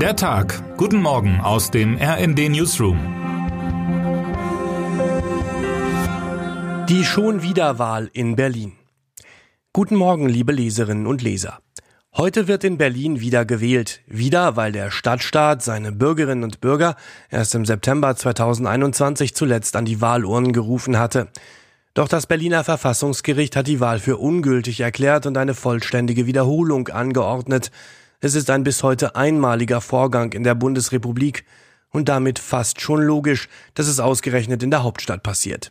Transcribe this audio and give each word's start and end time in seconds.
Der 0.00 0.14
Tag. 0.14 0.76
Guten 0.76 1.00
Morgen 1.00 1.40
aus 1.40 1.70
dem 1.70 1.96
RND 1.96 2.50
Newsroom. 2.50 2.98
Die 6.86 7.02
schon 7.02 7.40
wieder 7.40 7.78
Wahl 7.78 8.10
in 8.12 8.36
Berlin. 8.36 8.72
Guten 9.72 9.96
Morgen, 9.96 10.28
liebe 10.28 10.52
Leserinnen 10.52 11.06
und 11.06 11.22
Leser. 11.22 11.60
Heute 12.14 12.46
wird 12.46 12.64
in 12.64 12.76
Berlin 12.76 13.20
wieder 13.20 13.46
gewählt. 13.46 14.02
Wieder, 14.06 14.54
weil 14.54 14.72
der 14.72 14.90
Stadtstaat 14.90 15.62
seine 15.62 15.92
Bürgerinnen 15.92 16.44
und 16.44 16.60
Bürger 16.60 16.96
erst 17.30 17.54
im 17.54 17.64
September 17.64 18.14
2021 18.14 19.34
zuletzt 19.34 19.76
an 19.76 19.86
die 19.86 20.02
Wahlurnen 20.02 20.52
gerufen 20.52 20.98
hatte. 20.98 21.28
Doch 21.94 22.08
das 22.08 22.26
Berliner 22.26 22.64
Verfassungsgericht 22.64 23.56
hat 23.56 23.66
die 23.66 23.80
Wahl 23.80 23.98
für 23.98 24.18
ungültig 24.18 24.80
erklärt 24.80 25.24
und 25.24 25.38
eine 25.38 25.54
vollständige 25.54 26.26
Wiederholung 26.26 26.88
angeordnet. 26.88 27.70
Es 28.26 28.34
ist 28.34 28.50
ein 28.50 28.64
bis 28.64 28.82
heute 28.82 29.14
einmaliger 29.14 29.80
Vorgang 29.80 30.32
in 30.32 30.42
der 30.42 30.56
Bundesrepublik 30.56 31.44
und 31.92 32.08
damit 32.08 32.40
fast 32.40 32.80
schon 32.80 33.00
logisch, 33.00 33.48
dass 33.74 33.86
es 33.86 34.00
ausgerechnet 34.00 34.64
in 34.64 34.72
der 34.72 34.82
Hauptstadt 34.82 35.22
passiert. 35.22 35.70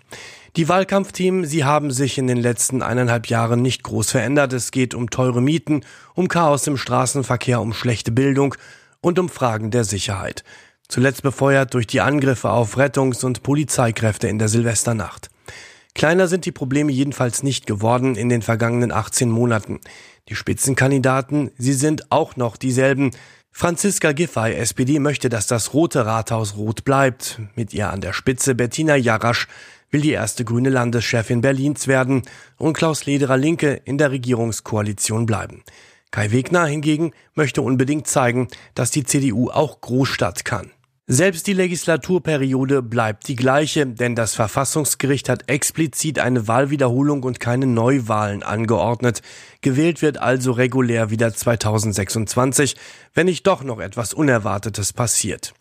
Die 0.55 0.69
Wahlkampfthemen, 0.69 1.43
sie 1.43 1.65
haben 1.65 1.91
sich 1.91 2.17
in 2.17 2.27
den 2.27 2.37
letzten 2.37 2.81
eineinhalb 2.81 3.27
Jahren 3.27 3.61
nicht 3.61 3.83
groß 3.83 4.11
verändert. 4.11 4.53
Es 4.53 4.71
geht 4.71 4.93
um 4.93 5.09
teure 5.09 5.41
Mieten, 5.41 5.81
um 6.13 6.29
Chaos 6.29 6.65
im 6.65 6.77
Straßenverkehr, 6.77 7.59
um 7.59 7.73
schlechte 7.73 8.13
Bildung 8.13 8.55
und 9.01 9.19
um 9.19 9.27
Fragen 9.27 9.69
der 9.69 9.83
Sicherheit. 9.83 10.45
Zuletzt 10.87 11.23
befeuert 11.23 11.73
durch 11.73 11.87
die 11.87 11.99
Angriffe 11.99 12.51
auf 12.51 12.77
Rettungs- 12.77 13.25
und 13.25 13.43
Polizeikräfte 13.43 14.29
in 14.29 14.39
der 14.39 14.47
Silvesternacht. 14.47 15.27
Kleiner 15.95 16.27
sind 16.27 16.43
die 16.45 16.51
Probleme 16.51 16.91
jedenfalls 16.91 17.41
nicht 17.41 17.65
geworden 17.65 18.15
in 18.15 18.27
den 18.27 18.41
vergangenen 18.41 18.91
18 18.91 19.29
Monaten. 19.29 19.79
Die 20.27 20.35
Spitzenkandidaten, 20.35 21.51
sie 21.57 21.71
sind 21.71 22.11
auch 22.11 22.35
noch 22.35 22.57
dieselben. 22.57 23.11
Franziska 23.49 24.11
Giffey, 24.11 24.55
SPD, 24.55 24.99
möchte, 24.99 25.29
dass 25.29 25.47
das 25.47 25.73
Rote 25.73 26.05
Rathaus 26.05 26.57
rot 26.57 26.83
bleibt. 26.83 27.39
Mit 27.55 27.73
ihr 27.73 27.91
an 27.91 28.01
der 28.01 28.11
Spitze 28.11 28.55
Bettina 28.55 28.97
Jarasch 28.97 29.47
will 29.89 30.01
die 30.01 30.11
erste 30.11 30.43
grüne 30.43 30.69
Landeschefin 30.69 31.39
Berlins 31.39 31.87
werden 31.87 32.23
und 32.57 32.73
Klaus 32.73 33.05
Lederer 33.05 33.37
Linke 33.37 33.79
in 33.85 33.97
der 33.97 34.11
Regierungskoalition 34.11 35.25
bleiben. 35.25 35.63
Kai 36.11 36.31
Wegner 36.31 36.65
hingegen 36.65 37.13
möchte 37.35 37.61
unbedingt 37.61 38.07
zeigen, 38.07 38.49
dass 38.73 38.91
die 38.91 39.05
CDU 39.05 39.49
auch 39.49 39.79
Großstadt 39.79 40.43
kann. 40.43 40.71
Selbst 41.07 41.45
die 41.45 41.53
Legislaturperiode 41.53 42.81
bleibt 42.81 43.27
die 43.27 43.35
gleiche, 43.35 43.85
denn 43.85 44.15
das 44.15 44.33
Verfassungsgericht 44.33 45.29
hat 45.29 45.47
explizit 45.47 46.17
eine 46.17 46.47
Wahlwiederholung 46.47 47.21
und 47.21 47.39
keine 47.39 47.67
Neuwahlen 47.67 48.41
angeordnet. 48.41 49.21
Gewählt 49.61 50.01
wird 50.01 50.17
also 50.17 50.51
regulär 50.51 51.11
wieder 51.11 51.31
2026, 51.31 52.75
wenn 53.13 53.27
nicht 53.27 53.45
doch 53.45 53.63
noch 53.63 53.79
etwas 53.79 54.15
Unerwartetes 54.15 54.93
passiert. 54.93 55.53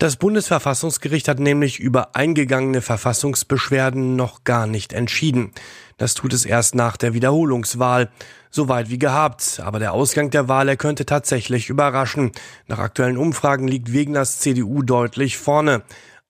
Das 0.00 0.16
Bundesverfassungsgericht 0.16 1.28
hat 1.28 1.40
nämlich 1.40 1.78
über 1.78 2.16
eingegangene 2.16 2.80
Verfassungsbeschwerden 2.80 4.16
noch 4.16 4.44
gar 4.44 4.66
nicht 4.66 4.94
entschieden. 4.94 5.52
Das 5.98 6.14
tut 6.14 6.32
es 6.32 6.46
erst 6.46 6.74
nach 6.74 6.96
der 6.96 7.12
Wiederholungswahl. 7.12 8.08
Soweit 8.48 8.88
wie 8.88 8.98
gehabt. 8.98 9.60
Aber 9.62 9.78
der 9.78 9.92
Ausgang 9.92 10.30
der 10.30 10.48
Wahl, 10.48 10.70
er 10.70 10.78
könnte 10.78 11.04
tatsächlich 11.04 11.68
überraschen. 11.68 12.32
Nach 12.66 12.78
aktuellen 12.78 13.18
Umfragen 13.18 13.68
liegt 13.68 13.92
Wegners 13.92 14.38
CDU 14.38 14.80
deutlich 14.82 15.36
vorne. 15.36 15.82